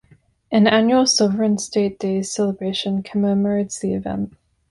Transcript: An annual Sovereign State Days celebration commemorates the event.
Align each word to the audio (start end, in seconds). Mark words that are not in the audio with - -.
An 0.51 0.65
annual 0.65 1.05
Sovereign 1.05 1.59
State 1.59 1.99
Days 1.99 2.31
celebration 2.33 3.03
commemorates 3.03 3.79
the 3.81 3.93
event. 3.93 4.33